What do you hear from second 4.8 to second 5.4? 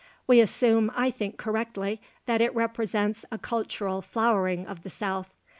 the south.